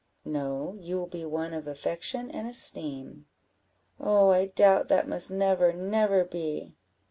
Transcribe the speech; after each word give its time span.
"No, 0.25 0.75
you 0.79 0.95
will 0.97 1.05
be 1.05 1.25
one 1.25 1.53
of 1.53 1.67
affection 1.67 2.31
and 2.31 2.47
esteem." 2.47 3.27
"Oh, 3.99 4.29
I 4.31 4.47
doubt 4.47 4.87
that 4.87 5.07
must 5.07 5.29
never, 5.29 5.73
never 5.73 6.23
be!" 6.25 6.73